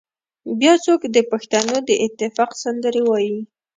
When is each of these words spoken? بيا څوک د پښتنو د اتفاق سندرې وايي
بيا 0.59 0.73
څوک 0.85 1.01
د 1.15 1.17
پښتنو 1.31 1.75
د 1.89 1.89
اتفاق 2.05 2.51
سندرې 2.63 3.01
وايي 3.09 3.39